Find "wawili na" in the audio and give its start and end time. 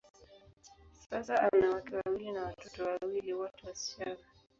1.95-2.43